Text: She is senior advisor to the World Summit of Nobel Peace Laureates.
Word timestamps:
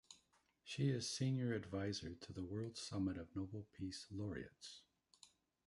She 0.63 0.89
is 0.89 1.07
senior 1.07 1.53
advisor 1.53 2.15
to 2.15 2.33
the 2.33 2.41
World 2.41 2.75
Summit 2.75 3.19
of 3.19 3.35
Nobel 3.35 3.67
Peace 3.71 4.07
Laureates. 4.09 4.81